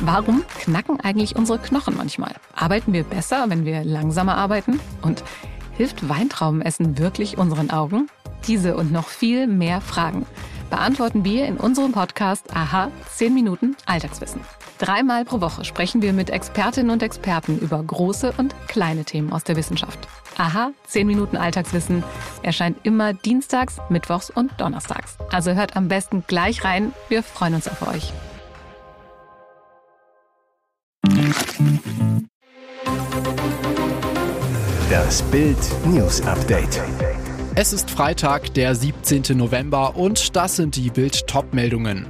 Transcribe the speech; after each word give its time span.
Warum 0.00 0.44
knacken 0.58 1.00
eigentlich 1.00 1.36
unsere 1.36 1.58
Knochen 1.58 1.96
manchmal? 1.96 2.34
Arbeiten 2.54 2.92
wir 2.92 3.04
besser, 3.04 3.44
wenn 3.48 3.64
wir 3.64 3.84
langsamer 3.84 4.36
arbeiten? 4.36 4.80
Und 5.02 5.22
hilft 5.76 6.08
Weintraubenessen 6.08 6.98
wirklich 6.98 7.38
unseren 7.38 7.70
Augen? 7.70 8.08
Diese 8.46 8.76
und 8.76 8.92
noch 8.92 9.08
viel 9.08 9.46
mehr 9.46 9.80
Fragen 9.80 10.26
beantworten 10.70 11.24
wir 11.24 11.46
in 11.46 11.56
unserem 11.56 11.92
Podcast 11.92 12.56
Aha 12.56 12.90
10 13.14 13.34
Minuten 13.34 13.76
Alltagswissen. 13.86 14.40
Dreimal 14.78 15.24
pro 15.24 15.40
Woche 15.42 15.64
sprechen 15.64 16.00
wir 16.00 16.12
mit 16.14 16.30
Expertinnen 16.30 16.90
und 16.90 17.02
Experten 17.02 17.58
über 17.58 17.82
große 17.82 18.32
und 18.38 18.54
kleine 18.68 19.04
Themen 19.04 19.32
aus 19.32 19.44
der 19.44 19.56
Wissenschaft. 19.56 19.98
Aha 20.38 20.70
10 20.86 21.06
Minuten 21.06 21.36
Alltagswissen 21.36 22.02
erscheint 22.42 22.78
immer 22.84 23.12
dienstags, 23.12 23.76
mittwochs 23.90 24.30
und 24.30 24.58
donnerstags. 24.58 25.18
Also 25.30 25.52
hört 25.52 25.76
am 25.76 25.88
besten 25.88 26.24
gleich 26.26 26.64
rein. 26.64 26.92
Wir 27.08 27.22
freuen 27.22 27.54
uns 27.54 27.68
auf 27.68 27.86
euch. 27.86 28.12
Das 35.10 35.22
Bild 35.22 35.58
News 35.86 36.20
Update. 36.20 36.80
Es 37.56 37.72
ist 37.72 37.90
Freitag, 37.90 38.54
der 38.54 38.76
17. 38.76 39.36
November 39.36 39.96
und 39.96 40.36
das 40.36 40.54
sind 40.54 40.76
die 40.76 40.88
Bild 40.88 41.26
Top-Meldungen. 41.26 42.06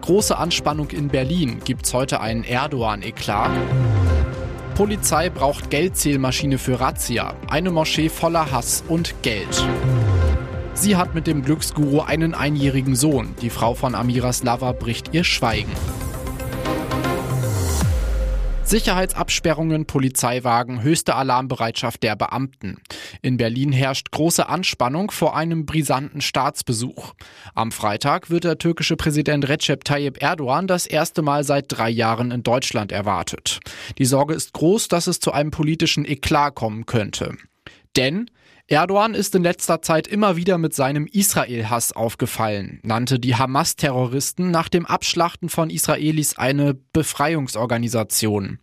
Große 0.00 0.38
Anspannung 0.38 0.88
in 0.88 1.08
Berlin. 1.08 1.60
Gibt's 1.62 1.92
heute 1.92 2.22
einen 2.22 2.44
Erdogan-Eklat? 2.44 3.50
Polizei 4.74 5.28
braucht 5.28 5.68
Geldzählmaschine 5.68 6.56
für 6.56 6.80
Razzia. 6.80 7.34
Eine 7.46 7.70
Moschee 7.70 8.08
voller 8.08 8.50
Hass 8.50 8.82
und 8.88 9.14
Geld. 9.20 9.62
Sie 10.72 10.96
hat 10.96 11.14
mit 11.14 11.26
dem 11.26 11.42
Glücksguru 11.42 12.00
einen 12.00 12.32
einjährigen 12.32 12.96
Sohn. 12.96 13.34
Die 13.42 13.50
Frau 13.50 13.74
von 13.74 13.94
Amira 13.94 14.32
Slava 14.32 14.72
bricht 14.72 15.12
ihr 15.12 15.24
Schweigen. 15.24 15.72
Sicherheitsabsperrungen, 18.68 19.86
Polizeiwagen, 19.86 20.82
höchste 20.82 21.14
Alarmbereitschaft 21.14 22.02
der 22.02 22.16
Beamten. 22.16 22.76
In 23.22 23.38
Berlin 23.38 23.72
herrscht 23.72 24.10
große 24.10 24.46
Anspannung 24.46 25.10
vor 25.10 25.34
einem 25.34 25.64
brisanten 25.64 26.20
Staatsbesuch. 26.20 27.14
Am 27.54 27.72
Freitag 27.72 28.28
wird 28.28 28.44
der 28.44 28.58
türkische 28.58 28.96
Präsident 28.96 29.48
Recep 29.48 29.84
Tayyip 29.84 30.22
Erdogan 30.22 30.66
das 30.66 30.84
erste 30.84 31.22
Mal 31.22 31.44
seit 31.44 31.64
drei 31.68 31.88
Jahren 31.88 32.30
in 32.30 32.42
Deutschland 32.42 32.92
erwartet. 32.92 33.60
Die 33.96 34.04
Sorge 34.04 34.34
ist 34.34 34.52
groß, 34.52 34.88
dass 34.88 35.06
es 35.06 35.18
zu 35.18 35.32
einem 35.32 35.50
politischen 35.50 36.04
Eklat 36.04 36.54
kommen 36.54 36.84
könnte. 36.84 37.38
Denn 37.96 38.30
Erdogan 38.70 39.14
ist 39.14 39.34
in 39.34 39.42
letzter 39.42 39.80
Zeit 39.80 40.06
immer 40.06 40.36
wieder 40.36 40.58
mit 40.58 40.74
seinem 40.74 41.06
Israel-Hass 41.06 41.92
aufgefallen, 41.92 42.80
nannte 42.82 43.18
die 43.18 43.34
Hamas-Terroristen 43.34 44.50
nach 44.50 44.68
dem 44.68 44.84
Abschlachten 44.84 45.48
von 45.48 45.70
Israelis 45.70 46.36
eine 46.36 46.74
Befreiungsorganisation. 46.92 48.58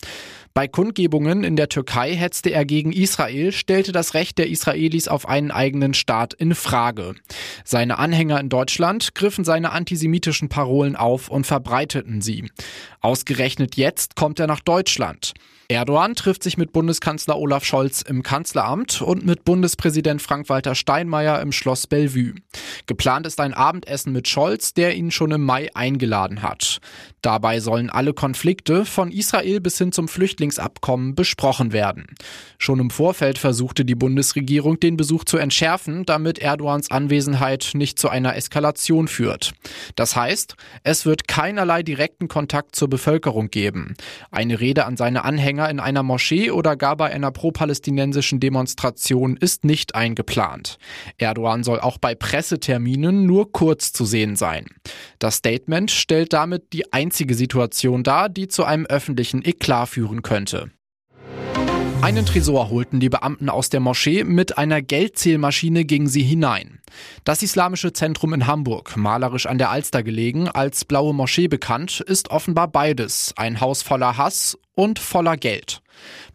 Bei 0.53 0.67
Kundgebungen 0.67 1.43
in 1.43 1.55
der 1.55 1.69
Türkei 1.69 2.15
hetzte 2.15 2.51
er 2.51 2.65
gegen 2.65 2.91
Israel, 2.91 3.51
stellte 3.51 3.91
das 3.93 4.13
Recht 4.13 4.37
der 4.37 4.47
Israelis 4.47 5.07
auf 5.07 5.27
einen 5.27 5.49
eigenen 5.49 5.95
Staat 5.95 6.35
in 6.35 6.53
Frage. 6.53 7.15
Seine 7.63 7.97
Anhänger 7.97 8.39
in 8.39 8.49
Deutschland 8.49 9.15
griffen 9.15 9.43
seine 9.43 9.71
antisemitischen 9.71 10.49
Parolen 10.49 10.95
auf 10.95 11.29
und 11.29 11.47
verbreiteten 11.47 12.21
sie. 12.21 12.51
Ausgerechnet 13.01 13.75
jetzt 13.75 14.15
kommt 14.15 14.39
er 14.39 14.45
nach 14.45 14.61
Deutschland. 14.61 15.33
Erdogan 15.67 16.13
trifft 16.13 16.43
sich 16.43 16.57
mit 16.57 16.73
Bundeskanzler 16.73 17.39
Olaf 17.39 17.65
Scholz 17.65 18.03
im 18.03 18.21
Kanzleramt 18.21 19.01
und 19.01 19.25
mit 19.25 19.45
Bundespräsident 19.45 20.21
Frank-Walter 20.21 20.75
Steinmeier 20.75 21.41
im 21.41 21.51
Schloss 21.51 21.87
Bellevue. 21.87 22.35
Geplant 22.85 23.25
ist 23.25 23.39
ein 23.39 23.55
Abendessen 23.55 24.13
mit 24.13 24.27
Scholz, 24.27 24.75
der 24.75 24.95
ihn 24.95 25.09
schon 25.09 25.31
im 25.31 25.43
Mai 25.43 25.73
eingeladen 25.73 26.43
hat. 26.43 26.81
Dabei 27.23 27.59
sollen 27.59 27.89
alle 27.89 28.13
Konflikte 28.13 28.85
von 28.85 29.11
Israel 29.11 29.59
bis 29.59 29.79
hin 29.79 29.91
zum 29.91 30.07
Flüchtlingsabkommen 30.07 31.15
besprochen 31.15 31.73
werden. 31.73 32.05
Schon 32.59 32.79
im 32.79 32.91
Vorfeld 32.91 33.39
versuchte 33.39 33.85
die 33.85 33.95
Bundesregierung, 33.95 34.79
den 34.79 34.97
Besuch 34.97 35.23
zu 35.23 35.37
entschärfen, 35.37 36.05
damit 36.05 36.37
Erdogans 36.37 36.91
Anwesenheit 36.91 37.71
nicht 37.73 37.97
zu 37.97 38.09
einer 38.09 38.35
Eskalation 38.35 39.07
führt. 39.07 39.53
Das 39.95 40.15
heißt, 40.15 40.55
es 40.83 41.07
wird 41.07 41.27
keinerlei 41.27 41.81
direkten 41.81 42.27
Kontakt 42.27 42.75
zur 42.75 42.87
Bevölkerung 42.87 43.49
geben. 43.49 43.95
Eine 44.29 44.59
Rede 44.59 44.85
an 44.85 44.95
seine 44.95 45.25
Anhänger 45.25 45.54
Anhänger 45.55 45.69
in 45.69 45.79
einer 45.79 46.03
Moschee 46.03 46.51
oder 46.51 46.75
gar 46.75 46.97
bei 46.97 47.11
einer 47.11 47.31
pro-palästinensischen 47.31 48.39
Demonstration 48.39 49.37
ist 49.37 49.63
nicht 49.63 49.95
eingeplant. 49.95 50.77
Erdogan 51.17 51.63
soll 51.63 51.79
auch 51.79 51.97
bei 51.97 52.13
Presseterminen 52.13 53.25
nur 53.25 53.51
kurz 53.51 53.93
zu 53.93 54.05
sehen 54.05 54.35
sein. 54.35 54.65
Das 55.19 55.35
Statement 55.35 55.91
stellt 55.91 56.33
damit 56.33 56.73
die 56.73 56.91
einzige 56.91 57.35
Situation 57.35 58.03
dar, 58.03 58.29
die 58.29 58.47
zu 58.47 58.65
einem 58.65 58.85
öffentlichen 58.85 59.45
Eklat 59.45 59.89
führen 59.89 60.21
könnte. 60.21 60.71
Einen 62.01 62.25
Tresor 62.25 62.69
holten 62.69 62.99
die 62.99 63.09
Beamten 63.09 63.49
aus 63.49 63.69
der 63.69 63.79
Moschee, 63.79 64.23
mit 64.23 64.57
einer 64.57 64.81
Geldzählmaschine 64.81 65.85
gingen 65.85 66.07
sie 66.07 66.21
hinein. 66.21 66.79
Das 67.23 67.41
Islamische 67.41 67.93
Zentrum 67.93 68.33
in 68.33 68.47
Hamburg, 68.47 68.97
malerisch 68.97 69.45
an 69.45 69.57
der 69.57 69.69
Alster 69.69 70.03
gelegen, 70.03 70.47
als 70.47 70.85
Blaue 70.85 71.13
Moschee 71.13 71.47
bekannt, 71.47 72.01
ist 72.01 72.29
offenbar 72.29 72.67
beides, 72.67 73.33
ein 73.35 73.61
Haus 73.61 73.81
voller 73.81 74.17
Hass 74.17 74.57
und 74.75 74.99
voller 74.99 75.37
Geld. 75.37 75.81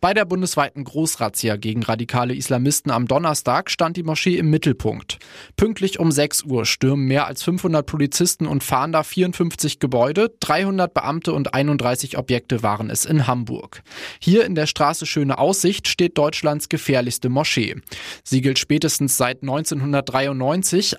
Bei 0.01 0.15
der 0.15 0.25
bundesweiten 0.25 0.85
Großrazzia 0.85 1.57
gegen 1.57 1.83
radikale 1.83 2.35
Islamisten 2.35 2.91
am 2.91 3.07
Donnerstag 3.07 3.71
stand 3.71 3.99
die 3.99 4.03
Moschee 4.03 4.39
im 4.39 4.49
Mittelpunkt. 4.49 5.19
Pünktlich 5.57 5.99
um 5.99 6.11
6 6.11 6.45
Uhr 6.45 6.65
stürmen 6.65 7.07
mehr 7.07 7.27
als 7.27 7.43
500 7.43 7.85
Polizisten 7.85 8.47
und 8.47 8.65
Fahnder 8.65 9.05
54 9.05 9.79
Gebäude, 9.79 10.35
300 10.41 10.95
Beamte 10.95 11.35
und 11.35 11.53
31 11.53 12.17
Objekte 12.17 12.63
waren 12.63 12.89
es 12.89 13.05
in 13.05 13.27
Hamburg. 13.27 13.83
Hier 14.21 14.47
in 14.47 14.55
der 14.55 14.67
Straße 14.67 15.05
Schöne 15.05 15.39
Aussicht 15.39 15.89
steht 15.89 16.17
Deutschlands 16.17 16.71
gefährlichste 16.71 17.29
Moschee. 17.29 17.77
Sie 18.25 18.41
gilt 18.41 18.59
spätestens 18.59 19.19
seit 19.19 19.43
1993 19.43 20.31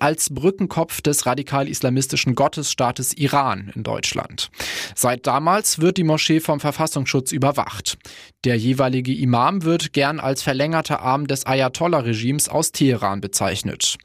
als 0.02 0.30
Brückenkopf 0.34 1.02
des 1.02 1.26
radikal-islamistischen 1.26 2.36
Gottesstaates 2.36 3.14
Iran 3.14 3.72
in 3.76 3.84
Deutschland. 3.84 4.50
Seit 4.96 5.28
damals 5.28 5.80
wird 5.80 5.98
die 5.98 6.04
Moschee 6.04 6.40
vom 6.40 6.60
Verfassungsschutz 6.60 7.32
überwacht. 7.32 7.98
Der 8.44 8.58
jeweilige 8.58 9.14
Imam 9.14 9.62
wird 9.62 9.94
gern 9.94 10.20
als 10.20 10.42
verlängerter 10.42 11.02
Arm 11.02 11.28
des 11.28 11.46
Ayatollah-Regimes 11.46 12.50
aus 12.50 12.72
Teheran 12.72 13.22
bezeichnet. 13.22 13.98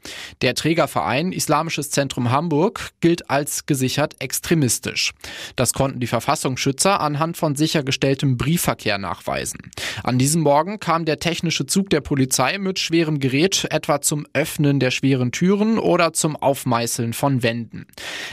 Der 0.43 0.53
Trägerverein 0.53 1.31
Islamisches 1.31 1.89
Zentrum 1.89 2.29
Hamburg 2.29 2.91
gilt 3.01 3.31
als 3.31 3.65
gesichert 3.65 4.13
extremistisch. 4.19 5.13
Das 5.55 5.73
konnten 5.73 5.99
die 5.99 6.05
Verfassungsschützer 6.05 7.01
anhand 7.01 7.35
von 7.35 7.55
sichergestelltem 7.55 8.37
Briefverkehr 8.37 8.99
nachweisen. 8.99 9.71
An 10.03 10.19
diesem 10.19 10.43
Morgen 10.43 10.79
kam 10.79 11.05
der 11.05 11.17
technische 11.17 11.65
Zug 11.65 11.89
der 11.89 12.01
Polizei 12.01 12.59
mit 12.59 12.77
schwerem 12.77 13.19
Gerät 13.19 13.65
etwa 13.71 14.01
zum 14.01 14.27
Öffnen 14.33 14.79
der 14.79 14.91
schweren 14.91 15.31
Türen 15.31 15.79
oder 15.79 16.13
zum 16.13 16.35
Aufmeißeln 16.35 17.13
von 17.13 17.41
Wänden. 17.41 17.87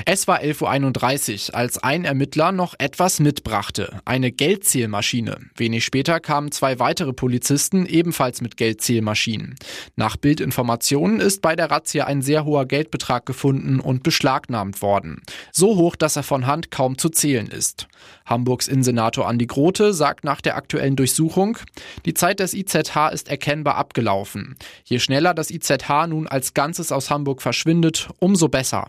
Es 0.06 0.27
war 0.28 0.41
11.31 0.41 1.50
Uhr, 1.50 1.55
als 1.55 1.78
ein 1.78 2.05
Ermittler 2.05 2.53
noch 2.53 2.75
etwas 2.78 3.21
mitbrachte, 3.21 4.00
eine 4.05 4.33
Geldzählmaschine. 4.33 5.39
Wenig 5.56 5.84
später 5.84 6.21
kamen 6.21 6.53
zwei 6.53 6.78
weitere 6.78 7.12
Polizisten 7.12 7.87
ebenfalls 7.87 8.41
mit 8.41 8.56
Geldzählmaschinen. 8.56 9.56
Nach 9.97 10.17
Bildinformationen 10.17 11.21
ist 11.21 11.43
bei 11.43 11.56
der 11.56 11.71
Razzia 11.71 12.05
ein 12.06 12.22
sehr 12.22 12.45
hoher 12.45 12.67
Geldbetrag 12.67 13.27
gefunden 13.27 13.81
und 13.81 14.03
beschlagnahmt 14.03 14.83
worden. 14.83 15.22
So 15.53 15.77
hoch, 15.77 15.97
dass 15.97 16.16
er 16.16 16.22
von 16.22 16.47
Hand 16.47 16.71
kaum 16.71 16.99
zu 16.99 17.09
zählen 17.09 17.49
ist. 17.49 17.89
Hamburgs 18.27 18.69
Innensenator 18.69 19.28
Andi 19.28 19.47
Grote 19.47 19.93
sagt 19.93 20.25
nach 20.25 20.41
der 20.41 20.56
aktuellen 20.56 20.97
Durchsuchung, 20.97 21.59
die 22.06 22.15
Zeit 22.15 22.41
des 22.41 22.55
IZH 22.55 23.11
ist 23.12 23.28
erkennbar 23.28 23.77
abgelaufen. 23.77 24.56
Je 24.84 24.99
schneller 24.99 25.34
das 25.34 25.51
IZH 25.51 26.06
nun 26.09 26.27
als 26.27 26.55
Ganzes 26.55 26.93
aus 26.93 27.11
Hamburg 27.11 27.43
verschwindet, 27.43 28.09
umso 28.19 28.49
besser. 28.49 28.89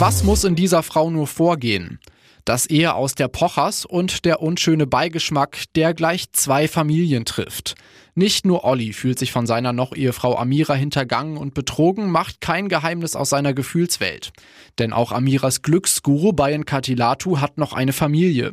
Was 0.00 0.24
muss 0.24 0.44
in 0.44 0.56
dieser 0.56 0.82
Frau 0.82 1.10
nur 1.10 1.26
vorgehen? 1.26 1.98
Das 2.46 2.64
Ehe 2.64 2.94
aus 2.94 3.14
der 3.14 3.28
Pochers 3.28 3.84
und 3.84 4.24
der 4.24 4.40
unschöne 4.40 4.86
Beigeschmack, 4.86 5.64
der 5.76 5.92
gleich 5.92 6.32
zwei 6.32 6.68
Familien 6.68 7.26
trifft. 7.26 7.74
Nicht 8.14 8.46
nur 8.46 8.64
Olli 8.64 8.94
fühlt 8.94 9.18
sich 9.18 9.30
von 9.30 9.46
seiner 9.46 9.74
Noch-Ehefrau 9.74 10.38
Amira 10.38 10.72
hintergangen 10.72 11.36
und 11.36 11.52
betrogen, 11.52 12.10
macht 12.10 12.40
kein 12.40 12.70
Geheimnis 12.70 13.14
aus 13.14 13.28
seiner 13.28 13.52
Gefühlswelt. 13.52 14.32
Denn 14.78 14.94
auch 14.94 15.12
Amiras 15.12 15.60
Glücksguru 15.60 16.32
Bayan 16.32 16.64
Katilatu 16.64 17.40
hat 17.40 17.58
noch 17.58 17.74
eine 17.74 17.92
Familie. 17.92 18.52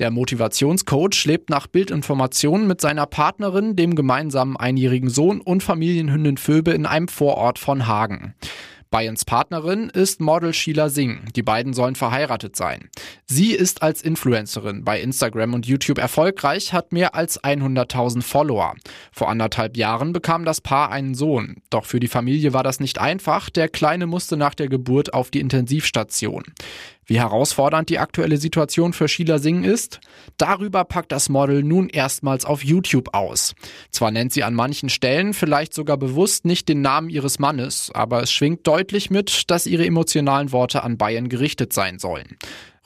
Der 0.00 0.10
Motivationscoach 0.10 1.24
lebt 1.26 1.48
nach 1.48 1.68
Bildinformationen 1.68 2.66
mit 2.66 2.80
seiner 2.80 3.06
Partnerin, 3.06 3.76
dem 3.76 3.94
gemeinsamen 3.94 4.56
einjährigen 4.56 5.10
Sohn 5.10 5.40
und 5.40 5.62
Familienhündin 5.62 6.38
Phoebe 6.38 6.72
in 6.72 6.86
einem 6.86 7.06
Vorort 7.06 7.60
von 7.60 7.86
Hagen. 7.86 8.34
Bayens 8.90 9.24
Partnerin 9.24 9.90
ist 9.90 10.20
Model 10.20 10.54
Sheila 10.54 10.88
Singh. 10.88 11.20
Die 11.36 11.42
beiden 11.42 11.74
sollen 11.74 11.94
verheiratet 11.94 12.56
sein. 12.56 12.88
Sie 13.26 13.52
ist 13.52 13.82
als 13.82 14.02
Influencerin 14.02 14.84
bei 14.84 15.00
Instagram 15.00 15.54
und 15.54 15.66
YouTube 15.66 15.98
erfolgreich, 15.98 16.72
hat 16.72 16.92
mehr 16.92 17.14
als 17.14 17.42
100.000 17.42 18.22
Follower. 18.22 18.74
Vor 19.12 19.28
anderthalb 19.28 19.76
Jahren 19.76 20.12
bekam 20.12 20.44
das 20.44 20.60
Paar 20.60 20.90
einen 20.90 21.14
Sohn. 21.14 21.56
Doch 21.70 21.84
für 21.84 22.00
die 22.00 22.08
Familie 22.08 22.52
war 22.52 22.62
das 22.62 22.80
nicht 22.80 22.98
einfach. 22.98 23.50
Der 23.50 23.68
Kleine 23.68 24.06
musste 24.06 24.36
nach 24.36 24.54
der 24.54 24.68
Geburt 24.68 25.12
auf 25.12 25.30
die 25.30 25.40
Intensivstation. 25.40 26.44
Wie 27.08 27.20
herausfordernd 27.20 27.88
die 27.88 27.98
aktuelle 27.98 28.36
Situation 28.36 28.92
für 28.92 29.08
Sheila 29.08 29.38
Singh 29.38 29.66
ist, 29.66 29.98
darüber 30.36 30.84
packt 30.84 31.10
das 31.10 31.30
Model 31.30 31.62
nun 31.62 31.88
erstmals 31.88 32.44
auf 32.44 32.62
YouTube 32.62 33.14
aus. 33.14 33.54
Zwar 33.90 34.10
nennt 34.10 34.30
sie 34.30 34.44
an 34.44 34.52
manchen 34.52 34.90
Stellen 34.90 35.32
vielleicht 35.32 35.72
sogar 35.72 35.96
bewusst 35.96 36.44
nicht 36.44 36.68
den 36.68 36.82
Namen 36.82 37.08
ihres 37.08 37.38
Mannes, 37.38 37.90
aber 37.94 38.22
es 38.22 38.30
schwingt 38.30 38.66
deutlich 38.66 39.08
mit, 39.08 39.50
dass 39.50 39.66
ihre 39.66 39.86
emotionalen 39.86 40.52
Worte 40.52 40.82
an 40.82 40.98
Bayern 40.98 41.30
gerichtet 41.30 41.72
sein 41.72 41.98
sollen. 41.98 42.36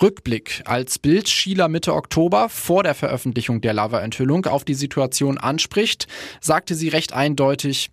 Rückblick. 0.00 0.62
Als 0.66 1.00
Bild 1.00 1.28
Sheila 1.28 1.66
Mitte 1.66 1.92
Oktober 1.92 2.48
vor 2.48 2.84
der 2.84 2.94
Veröffentlichung 2.94 3.60
der 3.60 3.72
Lava-Enthüllung 3.72 4.46
auf 4.46 4.64
die 4.64 4.74
Situation 4.74 5.36
anspricht, 5.36 6.06
sagte 6.40 6.76
sie 6.76 6.88
recht 6.88 7.12
eindeutig, 7.12 7.90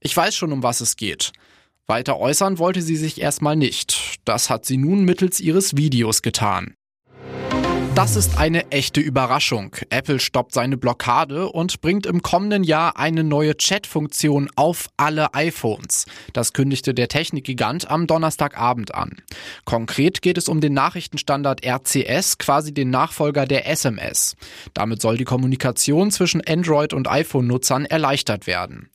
ich 0.00 0.16
weiß 0.16 0.34
schon, 0.36 0.52
um 0.52 0.62
was 0.62 0.80
es 0.80 0.96
geht. 0.96 1.32
Weiter 1.88 2.18
äußern 2.18 2.58
wollte 2.58 2.82
sie 2.82 2.96
sich 2.96 3.20
erstmal 3.20 3.56
nicht. 3.56 4.20
Das 4.24 4.50
hat 4.50 4.64
sie 4.64 4.76
nun 4.76 5.04
mittels 5.04 5.40
ihres 5.40 5.76
Videos 5.76 6.22
getan. 6.22 6.74
Das 7.94 8.16
ist 8.16 8.38
eine 8.38 8.70
echte 8.70 9.02
Überraschung. 9.02 9.76
Apple 9.90 10.18
stoppt 10.18 10.54
seine 10.54 10.78
Blockade 10.78 11.50
und 11.50 11.82
bringt 11.82 12.06
im 12.06 12.22
kommenden 12.22 12.64
Jahr 12.64 12.98
eine 12.98 13.22
neue 13.22 13.54
Chat-Funktion 13.54 14.48
auf 14.56 14.88
alle 14.96 15.34
iPhones. 15.34 16.06
Das 16.32 16.54
kündigte 16.54 16.94
der 16.94 17.08
Technikgigant 17.08 17.90
am 17.90 18.06
Donnerstagabend 18.06 18.94
an. 18.94 19.20
Konkret 19.66 20.22
geht 20.22 20.38
es 20.38 20.48
um 20.48 20.62
den 20.62 20.72
Nachrichtenstandard 20.72 21.66
RCS, 21.66 22.38
quasi 22.38 22.72
den 22.72 22.88
Nachfolger 22.88 23.44
der 23.44 23.68
SMS. 23.68 24.36
Damit 24.72 25.02
soll 25.02 25.18
die 25.18 25.24
Kommunikation 25.24 26.10
zwischen 26.10 26.40
Android 26.40 26.94
und 26.94 27.10
iPhone-Nutzern 27.10 27.84
erleichtert 27.84 28.46
werden. 28.46 28.88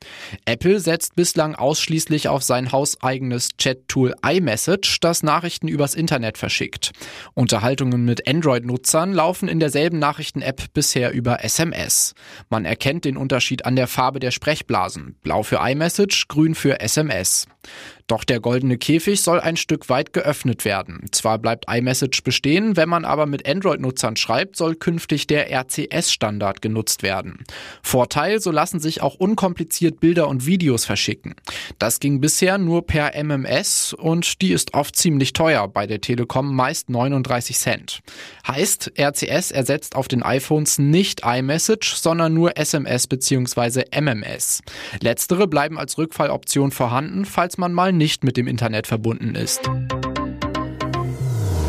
Apple 0.46 0.80
setzt 0.80 1.16
bislang 1.16 1.54
ausschließlich 1.54 2.30
auf 2.30 2.42
sein 2.42 2.72
hauseigenes 2.72 3.50
Chat-Tool 3.60 4.16
iMessage, 4.28 5.00
das 5.02 5.22
Nachrichten 5.22 5.68
übers 5.68 5.94
Internet 5.94 6.40
verschickt. 6.40 6.94
Unterhaltungen 7.36 8.04
mit 8.04 8.28
Android-Nutzern 8.28 8.87
Nutzern 8.88 9.12
laufen 9.12 9.50
in 9.50 9.60
derselben 9.60 10.00
Nachrichten-App 10.00 10.74
bisher 10.74 11.12
über 11.12 11.44
SMS. 11.44 12.14
Man 12.50 12.64
erkennt 12.64 13.04
den 13.04 13.18
Unterschied 13.18 13.66
an 13.66 13.76
der 13.76 13.86
Farbe 13.86 14.22
der 14.22 14.32
Sprechblasen. 14.32 15.18
Blau 15.24 15.44
für 15.44 15.58
iMessage, 15.58 16.30
grün 16.30 16.56
für 16.56 16.80
SMS. 16.80 17.48
Doch 18.08 18.24
der 18.24 18.40
goldene 18.40 18.78
Käfig 18.78 19.22
soll 19.22 19.42
ein 19.42 19.58
Stück 19.58 19.90
weit 19.90 20.14
geöffnet 20.14 20.64
werden. 20.64 21.06
Zwar 21.12 21.40
bleibt 21.40 21.66
iMessage 21.70 22.24
bestehen, 22.24 22.78
wenn 22.78 22.88
man 22.88 23.04
aber 23.04 23.26
mit 23.26 23.46
Android-Nutzern 23.48 24.16
schreibt, 24.16 24.56
soll 24.56 24.76
künftig 24.76 25.28
der 25.28 25.52
RCS-Standard 25.52 26.62
genutzt 26.62 27.04
werden. 27.04 27.44
Vorteil, 27.84 28.40
so 28.40 28.50
lassen 28.50 28.80
sich 28.80 29.02
auch 29.02 29.16
unkompliziert 29.16 30.00
Bilder 30.00 30.30
und 30.30 30.46
Videos 30.46 30.86
verschicken. 30.86 31.36
Das 31.80 32.00
ging 32.00 32.22
bisher 32.22 32.58
nur 32.58 32.88
per 32.88 33.14
MMS 33.22 33.92
und 33.94 34.42
die 34.42 34.54
ist 34.54 34.74
oft 34.74 34.96
ziemlich 34.96 35.34
teuer, 35.34 35.68
bei 35.68 35.86
der 35.86 36.00
Telekom 36.00 36.56
meist 36.56 36.90
39 36.90 37.58
Cent. 37.58 38.00
Heißt, 38.48 38.94
RCS 38.98 39.52
ersetzt 39.52 39.98
auf 39.98 40.08
den 40.08 40.24
iPhones 40.24 40.80
nicht 40.80 41.24
iMessage, 41.26 41.96
sondern 41.96 42.34
nur 42.34 42.58
SMS 42.58 43.08
bzw. 43.08 43.84
MMS. 44.00 44.62
Letztere 45.02 45.48
bleiben 45.48 45.78
als 45.78 45.98
Rückfalloption 45.98 46.72
vorhanden, 46.72 47.26
falls 47.26 47.58
man 47.58 47.74
mal 47.74 47.97
nicht 47.98 48.24
mit 48.24 48.38
dem 48.38 48.48
Internet 48.48 48.88
verbunden 48.88 49.36
ist. 49.36 49.70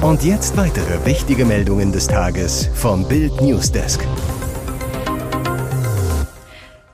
Und 0.01 0.23
jetzt 0.23 0.57
weitere 0.57 1.05
wichtige 1.05 1.45
Meldungen 1.45 1.91
des 1.91 2.07
Tages 2.07 2.71
vom 2.75 3.09
Bild 3.09 3.41
Newsdesk. 3.41 4.07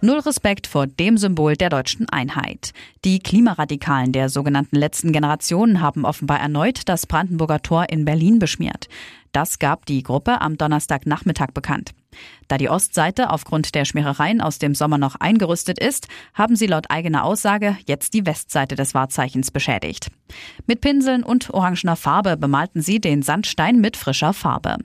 Null 0.00 0.18
Respekt 0.18 0.66
vor 0.66 0.86
dem 0.86 1.16
Symbol 1.16 1.56
der 1.56 1.70
deutschen 1.70 2.08
Einheit. 2.10 2.72
Die 3.06 3.20
Klimaradikalen 3.20 4.12
der 4.12 4.28
sogenannten 4.28 4.76
letzten 4.76 5.12
Generation 5.12 5.80
haben 5.80 6.04
offenbar 6.04 6.40
erneut 6.40 6.88
das 6.90 7.06
Brandenburger 7.06 7.62
Tor 7.62 7.86
in 7.88 8.04
Berlin 8.04 8.38
beschmiert. 8.38 8.88
Das 9.32 9.58
gab 9.58 9.86
die 9.86 10.02
Gruppe 10.02 10.42
am 10.42 10.58
Donnerstagnachmittag 10.58 11.52
bekannt. 11.54 11.92
Da 12.48 12.58
die 12.58 12.68
Ostseite 12.68 13.30
aufgrund 13.30 13.74
der 13.74 13.84
Schmierereien 13.84 14.40
aus 14.40 14.58
dem 14.58 14.74
Sommer 14.74 14.98
noch 14.98 15.16
eingerüstet 15.16 15.78
ist, 15.78 16.08
haben 16.34 16.56
sie 16.56 16.66
laut 16.66 16.90
eigener 16.90 17.24
Aussage 17.24 17.76
jetzt 17.86 18.14
die 18.14 18.26
Westseite 18.26 18.74
des 18.74 18.94
Wahrzeichens 18.94 19.50
beschädigt. 19.50 20.10
Mit 20.66 20.80
Pinseln 20.80 21.22
und 21.22 21.50
orangener 21.50 21.96
Farbe 21.96 22.36
bemalten 22.36 22.82
sie 22.82 23.00
den 23.00 23.22
Sandstein 23.22 23.80
mit 23.80 23.96
frischer 23.96 24.32
Farbe. 24.32 24.76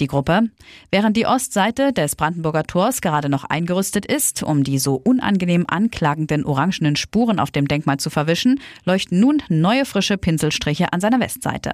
Die 0.00 0.06
Gruppe, 0.06 0.50
während 0.90 1.16
die 1.16 1.26
Ostseite 1.26 1.92
des 1.92 2.16
Brandenburger 2.16 2.64
Tors 2.64 3.00
gerade 3.00 3.28
noch 3.28 3.44
eingerüstet 3.44 4.06
ist, 4.06 4.42
um 4.42 4.64
die 4.64 4.78
so 4.78 4.94
unangenehm 4.94 5.64
anklagenden 5.68 6.44
orangenen 6.44 6.96
Spuren 6.96 7.40
auf 7.40 7.50
dem 7.50 7.68
Denkmal 7.68 7.98
zu 7.98 8.10
verwischen, 8.10 8.60
leuchten 8.84 9.20
nun 9.20 9.42
neue 9.48 9.84
frische 9.84 10.18
Pinselstriche 10.18 10.92
an 10.92 11.00
seiner 11.00 11.20
Westseite. 11.20 11.72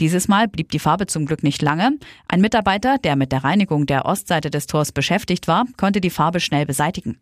Dieses 0.00 0.26
Mal 0.26 0.48
blieb 0.48 0.72
die 0.72 0.80
Farbe 0.80 1.06
zum 1.06 1.24
Glück 1.24 1.44
nicht 1.44 1.62
lange. 1.62 1.92
Ein 2.26 2.40
Mitarbeiter, 2.40 2.98
der 2.98 3.14
mit 3.14 3.30
der 3.30 3.44
Reinigung 3.44 3.86
der 3.86 4.06
Ostseite 4.06 4.23
des 4.24 4.66
Tors 4.66 4.92
beschäftigt 4.92 5.48
war, 5.48 5.64
konnte 5.76 6.00
die 6.00 6.10
Farbe 6.10 6.40
schnell 6.40 6.66
beseitigen. 6.66 7.18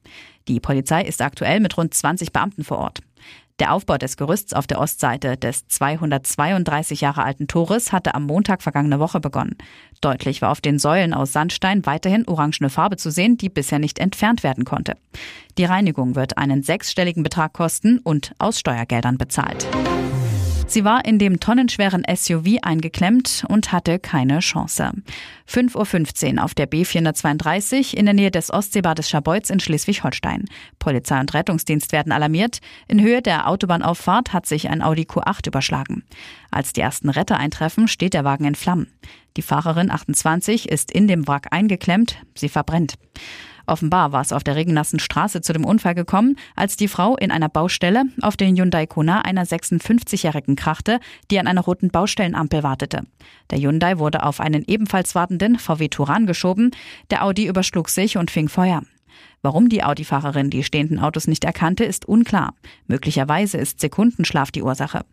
Die 0.48 0.60
Polizei 0.60 1.02
ist 1.02 1.22
aktuell 1.22 1.60
mit 1.60 1.76
rund 1.76 1.94
20 1.94 2.32
Beamten 2.32 2.64
vor 2.64 2.78
Ort. 2.78 3.00
Der 3.58 3.72
Aufbau 3.72 3.96
des 3.96 4.16
Gerüsts 4.16 4.54
auf 4.54 4.66
der 4.66 4.80
Ostseite 4.80 5.36
des 5.36 5.68
232 5.68 7.00
Jahre 7.00 7.22
alten 7.22 7.46
Tores 7.46 7.92
hatte 7.92 8.14
am 8.14 8.24
Montag 8.24 8.62
vergangene 8.62 8.98
Woche 8.98 9.20
begonnen. 9.20 9.56
Deutlich 10.00 10.42
war 10.42 10.50
auf 10.50 10.60
den 10.60 10.78
Säulen 10.78 11.14
aus 11.14 11.32
Sandstein 11.32 11.86
weiterhin 11.86 12.26
orangene 12.26 12.70
Farbe 12.70 12.96
zu 12.96 13.10
sehen, 13.10 13.36
die 13.36 13.50
bisher 13.50 13.78
nicht 13.78 13.98
entfernt 13.98 14.42
werden 14.42 14.64
konnte. 14.64 14.96
Die 15.58 15.64
Reinigung 15.64 16.16
wird 16.16 16.38
einen 16.38 16.62
sechsstelligen 16.62 17.22
Betrag 17.22 17.52
kosten 17.52 17.98
und 17.98 18.32
aus 18.38 18.58
Steuergeldern 18.58 19.18
bezahlt. 19.18 19.68
Sie 20.72 20.86
war 20.86 21.04
in 21.04 21.18
dem 21.18 21.38
tonnenschweren 21.38 22.02
SUV 22.10 22.56
eingeklemmt 22.62 23.44
und 23.46 23.72
hatte 23.72 23.98
keine 23.98 24.38
Chance. 24.38 24.92
5.15 25.46 26.38
Uhr 26.38 26.44
auf 26.44 26.54
der 26.54 26.66
B432 26.66 27.92
in 27.92 28.06
der 28.06 28.14
Nähe 28.14 28.30
des 28.30 28.50
Ostseebades 28.50 29.10
Scharbeutz 29.10 29.50
in 29.50 29.60
Schleswig-Holstein. 29.60 30.46
Polizei 30.78 31.20
und 31.20 31.34
Rettungsdienst 31.34 31.92
werden 31.92 32.10
alarmiert. 32.10 32.60
In 32.88 33.02
Höhe 33.02 33.20
der 33.20 33.48
Autobahnauffahrt 33.48 34.32
hat 34.32 34.46
sich 34.46 34.70
ein 34.70 34.80
Audi 34.80 35.02
Q8 35.02 35.46
überschlagen. 35.48 36.04
Als 36.50 36.72
die 36.72 36.80
ersten 36.80 37.10
Retter 37.10 37.36
eintreffen, 37.36 37.86
steht 37.86 38.14
der 38.14 38.24
Wagen 38.24 38.46
in 38.46 38.54
Flammen. 38.54 38.90
Die 39.36 39.42
Fahrerin 39.42 39.90
28 39.90 40.70
ist 40.70 40.90
in 40.90 41.06
dem 41.06 41.28
Wrack 41.28 41.48
eingeklemmt. 41.50 42.16
Sie 42.34 42.48
verbrennt. 42.48 42.94
Offenbar 43.66 44.12
war 44.12 44.20
es 44.20 44.32
auf 44.32 44.44
der 44.44 44.56
regennassen 44.56 44.98
Straße 44.98 45.40
zu 45.40 45.52
dem 45.52 45.64
Unfall 45.64 45.94
gekommen, 45.94 46.36
als 46.56 46.76
die 46.76 46.88
Frau 46.88 47.16
in 47.16 47.30
einer 47.30 47.48
Baustelle 47.48 48.04
auf 48.20 48.36
den 48.36 48.56
Hyundai 48.56 48.86
Kona 48.86 49.22
einer 49.22 49.44
56-Jährigen 49.44 50.56
krachte, 50.56 51.00
die 51.30 51.38
an 51.38 51.46
einer 51.46 51.62
roten 51.62 51.90
Baustellenampel 51.90 52.62
wartete. 52.62 53.02
Der 53.50 53.58
Hyundai 53.58 53.98
wurde 53.98 54.22
auf 54.22 54.40
einen 54.40 54.64
ebenfalls 54.66 55.14
wartenden 55.14 55.58
VW 55.58 55.88
Turan 55.88 56.26
geschoben, 56.26 56.70
der 57.10 57.24
Audi 57.24 57.46
überschlug 57.46 57.88
sich 57.88 58.16
und 58.16 58.30
fing 58.30 58.48
Feuer. 58.48 58.82
Warum 59.42 59.68
die 59.68 59.82
Audi-Fahrerin 59.82 60.50
die 60.50 60.62
stehenden 60.62 61.00
Autos 61.00 61.26
nicht 61.26 61.44
erkannte, 61.44 61.84
ist 61.84 62.06
unklar. 62.06 62.54
Möglicherweise 62.86 63.58
ist 63.58 63.80
Sekundenschlaf 63.80 64.52
die 64.52 64.62
Ursache. 64.62 65.04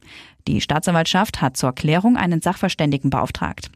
Die 0.48 0.62
Staatsanwaltschaft 0.62 1.41
hat 1.41 1.58
zur 1.58 1.74
Klärung 1.74 2.15
einen 2.15 2.41
Sachverständigen 2.41 3.10
beauftragt. 3.10 3.72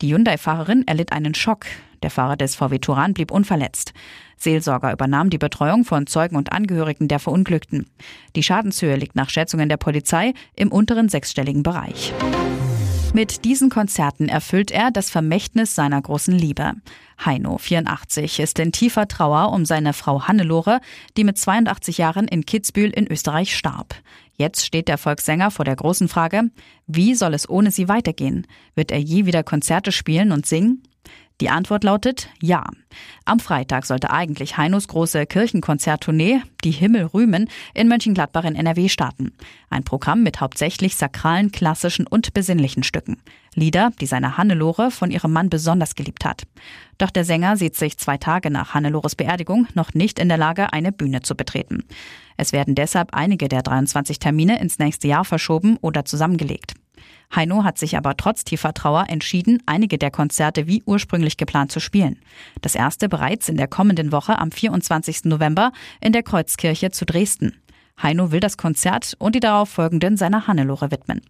Die 0.00 0.14
Hyundai-Fahrerin 0.14 0.86
erlitt 0.86 1.12
einen 1.12 1.34
Schock. 1.34 1.66
Der 2.02 2.10
Fahrer 2.10 2.36
des 2.36 2.54
VW 2.54 2.78
Turan 2.78 3.12
blieb 3.12 3.30
unverletzt. 3.30 3.92
Seelsorger 4.38 4.92
übernahm 4.92 5.28
die 5.28 5.36
Betreuung 5.36 5.84
von 5.84 6.06
Zeugen 6.06 6.36
und 6.36 6.52
Angehörigen 6.52 7.08
der 7.08 7.18
Verunglückten. 7.18 7.86
Die 8.34 8.42
Schadenshöhe 8.42 8.96
liegt 8.96 9.14
nach 9.14 9.28
Schätzungen 9.28 9.68
der 9.68 9.76
Polizei 9.76 10.32
im 10.56 10.72
unteren 10.72 11.10
sechsstelligen 11.10 11.62
Bereich. 11.62 12.14
Mit 13.12 13.44
diesen 13.44 13.68
Konzerten 13.68 14.28
erfüllt 14.28 14.70
er 14.70 14.90
das 14.90 15.10
Vermächtnis 15.10 15.74
seiner 15.74 16.00
großen 16.00 16.32
Liebe. 16.32 16.74
Heino, 17.22 17.58
84, 17.58 18.38
ist 18.38 18.58
in 18.60 18.72
tiefer 18.72 19.08
Trauer 19.08 19.52
um 19.52 19.66
seine 19.66 19.92
Frau 19.92 20.28
Hannelore, 20.28 20.80
die 21.16 21.24
mit 21.24 21.36
82 21.36 21.98
Jahren 21.98 22.28
in 22.28 22.46
Kitzbühel 22.46 22.90
in 22.90 23.08
Österreich 23.08 23.54
starb. 23.54 23.96
Jetzt 24.40 24.64
steht 24.64 24.88
der 24.88 24.96
Volkssänger 24.96 25.50
vor 25.50 25.66
der 25.66 25.76
großen 25.76 26.08
Frage, 26.08 26.44
wie 26.86 27.14
soll 27.14 27.34
es 27.34 27.46
ohne 27.46 27.70
sie 27.70 27.88
weitergehen? 27.88 28.46
Wird 28.74 28.90
er 28.90 28.98
je 28.98 29.26
wieder 29.26 29.42
Konzerte 29.42 29.92
spielen 29.92 30.32
und 30.32 30.46
singen? 30.46 30.82
Die 31.40 31.48
Antwort 31.48 31.84
lautet 31.84 32.28
ja. 32.42 32.64
Am 33.24 33.40
Freitag 33.40 33.86
sollte 33.86 34.10
eigentlich 34.10 34.58
Heinos 34.58 34.88
große 34.88 35.24
Kirchenkonzerttournee 35.24 36.42
Die 36.64 36.70
Himmel 36.70 37.06
rühmen 37.06 37.48
in 37.72 37.88
Mönchengladbach 37.88 38.44
in 38.44 38.54
NRW 38.54 38.88
starten. 38.88 39.32
Ein 39.70 39.84
Programm 39.84 40.22
mit 40.22 40.40
hauptsächlich 40.40 40.96
sakralen, 40.96 41.50
klassischen 41.50 42.06
und 42.06 42.34
besinnlichen 42.34 42.82
Stücken. 42.82 43.16
Lieder, 43.54 43.90
die 44.00 44.06
seine 44.06 44.36
Hannelore 44.36 44.90
von 44.90 45.10
ihrem 45.10 45.32
Mann 45.32 45.48
besonders 45.48 45.94
geliebt 45.94 46.26
hat. 46.26 46.42
Doch 46.98 47.10
der 47.10 47.24
Sänger 47.24 47.56
sieht 47.56 47.76
sich 47.76 47.96
zwei 47.96 48.18
Tage 48.18 48.50
nach 48.50 48.74
Hannelores 48.74 49.16
Beerdigung 49.16 49.66
noch 49.74 49.94
nicht 49.94 50.18
in 50.18 50.28
der 50.28 50.38
Lage, 50.38 50.72
eine 50.74 50.92
Bühne 50.92 51.22
zu 51.22 51.34
betreten. 51.34 51.84
Es 52.36 52.52
werden 52.52 52.74
deshalb 52.74 53.14
einige 53.14 53.48
der 53.48 53.62
23 53.62 54.18
Termine 54.18 54.60
ins 54.60 54.78
nächste 54.78 55.08
Jahr 55.08 55.24
verschoben 55.24 55.78
oder 55.80 56.04
zusammengelegt. 56.04 56.74
Heino 57.34 57.62
hat 57.62 57.78
sich 57.78 57.96
aber 57.96 58.16
trotz 58.16 58.44
tiefer 58.44 58.74
Trauer 58.74 59.06
entschieden, 59.08 59.62
einige 59.66 59.98
der 59.98 60.10
Konzerte 60.10 60.66
wie 60.66 60.82
ursprünglich 60.84 61.36
geplant 61.36 61.70
zu 61.70 61.78
spielen. 61.78 62.18
Das 62.60 62.74
erste 62.74 63.08
bereits 63.08 63.48
in 63.48 63.56
der 63.56 63.68
kommenden 63.68 64.10
Woche 64.10 64.38
am 64.38 64.50
24. 64.50 65.24
November 65.24 65.72
in 66.00 66.12
der 66.12 66.22
Kreuzkirche 66.22 66.90
zu 66.90 67.04
Dresden. 67.04 67.59
Heino 68.02 68.32
will 68.32 68.40
das 68.40 68.56
Konzert 68.56 69.14
und 69.18 69.34
die 69.34 69.40
darauf 69.40 69.68
folgenden 69.68 70.16
seiner 70.16 70.46
Hannelore 70.46 70.90
widmen. 70.90 71.20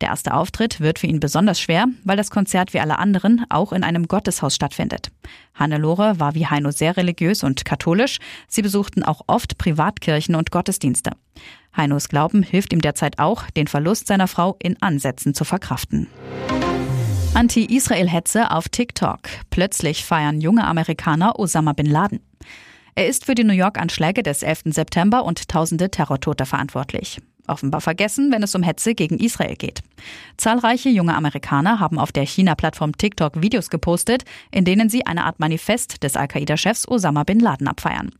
Der 0.00 0.10
erste 0.10 0.34
Auftritt 0.34 0.80
wird 0.80 0.98
für 0.98 1.06
ihn 1.06 1.20
besonders 1.20 1.58
schwer, 1.58 1.86
weil 2.04 2.18
das 2.18 2.30
Konzert 2.30 2.74
wie 2.74 2.80
alle 2.80 2.98
anderen 2.98 3.46
auch 3.48 3.72
in 3.72 3.82
einem 3.82 4.08
Gotteshaus 4.08 4.54
stattfindet. 4.54 5.10
Hannelore 5.54 6.20
war 6.20 6.34
wie 6.34 6.46
Heino 6.46 6.70
sehr 6.70 6.96
religiös 6.98 7.42
und 7.42 7.64
katholisch. 7.64 8.18
Sie 8.46 8.60
besuchten 8.60 9.02
auch 9.02 9.22
oft 9.26 9.56
Privatkirchen 9.56 10.34
und 10.34 10.50
Gottesdienste. 10.50 11.12
Heinos 11.74 12.08
Glauben 12.08 12.42
hilft 12.42 12.72
ihm 12.72 12.80
derzeit 12.80 13.18
auch, 13.18 13.50
den 13.50 13.66
Verlust 13.66 14.06
seiner 14.06 14.28
Frau 14.28 14.56
in 14.58 14.80
Ansätzen 14.82 15.34
zu 15.34 15.44
verkraften. 15.44 16.08
Anti-Israel-Hetze 17.34 18.50
auf 18.50 18.68
TikTok. 18.68 19.20
Plötzlich 19.50 20.04
feiern 20.04 20.40
junge 20.40 20.64
Amerikaner 20.64 21.38
Osama 21.38 21.74
bin 21.74 21.86
Laden. 21.86 22.20
Er 22.98 23.08
ist 23.08 23.26
für 23.26 23.34
die 23.34 23.44
New 23.44 23.52
York-Anschläge 23.52 24.22
des 24.22 24.42
11. 24.42 24.62
September 24.68 25.22
und 25.26 25.50
tausende 25.50 25.90
Terrortote 25.90 26.46
verantwortlich 26.46 27.20
offenbar 27.48 27.80
vergessen, 27.80 28.32
wenn 28.32 28.42
es 28.42 28.54
um 28.54 28.62
Hetze 28.62 28.94
gegen 28.94 29.18
Israel 29.18 29.56
geht. 29.56 29.82
Zahlreiche 30.36 30.88
junge 30.88 31.14
Amerikaner 31.14 31.80
haben 31.80 31.98
auf 31.98 32.12
der 32.12 32.26
China-Plattform 32.26 32.96
TikTok 32.96 33.40
Videos 33.40 33.70
gepostet, 33.70 34.24
in 34.50 34.64
denen 34.64 34.88
sie 34.88 35.06
eine 35.06 35.24
Art 35.24 35.38
Manifest 35.38 36.02
des 36.02 36.16
Al-Qaida-Chefs 36.16 36.88
Osama 36.88 37.24
bin 37.24 37.40
Laden 37.40 37.68
abfeiern. 37.68 38.10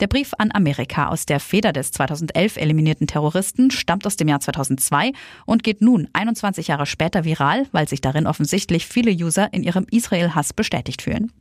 Der 0.00 0.08
Brief 0.08 0.32
an 0.36 0.50
Amerika 0.52 1.08
aus 1.08 1.24
der 1.24 1.40
Feder 1.40 1.72
des 1.72 1.90
2011 1.92 2.58
eliminierten 2.58 3.06
Terroristen 3.06 3.70
stammt 3.70 4.06
aus 4.06 4.16
dem 4.16 4.28
Jahr 4.28 4.40
2002 4.40 5.12
und 5.46 5.62
geht 5.62 5.80
nun 5.80 6.08
21 6.12 6.68
Jahre 6.68 6.86
später 6.86 7.24
viral, 7.24 7.66
weil 7.72 7.88
sich 7.88 8.02
darin 8.02 8.26
offensichtlich 8.26 8.86
viele 8.86 9.10
User 9.10 9.52
in 9.52 9.62
ihrem 9.62 9.86
Israel-Hass 9.90 10.52
bestätigt 10.52 11.00
fühlen. 11.00 11.32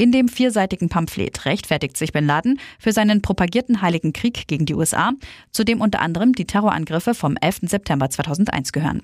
In 0.00 0.12
dem 0.12 0.28
vierseitigen 0.28 0.88
Pamphlet 0.88 1.44
rechtfertigt 1.44 1.94
sich 1.98 2.10
Bin 2.10 2.24
Laden 2.24 2.58
für 2.78 2.90
seinen 2.90 3.20
propagierten 3.20 3.82
Heiligen 3.82 4.14
Krieg 4.14 4.48
gegen 4.48 4.64
die 4.64 4.72
USA, 4.72 5.12
zu 5.50 5.62
dem 5.62 5.82
unter 5.82 6.00
anderem 6.00 6.32
die 6.32 6.46
Terrorangriffe 6.46 7.12
vom 7.12 7.36
11. 7.38 7.58
September 7.64 8.08
2001 8.08 8.72
gehören. 8.72 9.02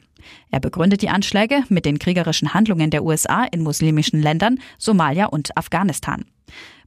Er 0.51 0.61
begründet 0.61 1.03
die 1.03 1.11
Anschläge 1.11 1.65
mit 1.69 1.85
den 1.85 1.99
kriegerischen 1.99 2.55
Handlungen 2.55 2.89
der 2.89 3.05
USA 3.05 3.45
in 3.45 3.63
muslimischen 3.63 4.23
Ländern, 4.23 4.59
Somalia 4.79 5.27
und 5.27 5.55
Afghanistan. 5.59 6.25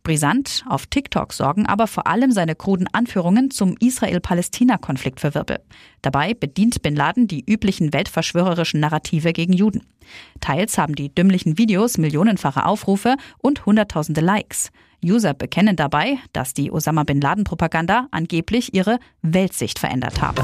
Brisant, 0.04 0.64
auf 0.68 0.88
TikTok 0.88 1.34
sorgen 1.34 1.66
aber 1.66 1.88
vor 1.88 2.08
allem 2.08 2.32
seine 2.32 2.56
kruden 2.56 2.88
Anführungen 2.92 3.52
zum 3.52 3.76
Israel-Palästina-Konflikt 3.80 5.20
für 5.20 5.34
Wirbel. 5.36 5.60
Dabei 6.02 6.34
bedient 6.34 6.82
Bin 6.82 6.96
Laden 6.96 7.28
die 7.28 7.44
üblichen 7.46 7.94
weltverschwörerischen 7.94 8.80
Narrative 8.80 9.34
gegen 9.34 9.54
Juden. 9.54 9.84
Teils 10.40 10.78
haben 10.78 10.96
die 10.96 11.14
dümmlichen 11.14 11.58
Videos 11.58 11.98
millionenfache 11.98 12.66
Aufrufe 12.66 13.16
und 13.38 13.66
hunderttausende 13.66 14.22
Likes. 14.22 14.72
User 15.04 15.34
bekennen 15.34 15.76
dabei, 15.76 16.18
dass 16.34 16.54
die 16.54 16.72
Osama 16.72 17.04
Bin 17.04 17.22
Laden-Propaganda 17.22 18.08
angeblich 18.12 18.74
ihre 18.74 19.00
Weltsicht 19.22 19.80
verändert 19.80 20.22
habe. 20.22 20.44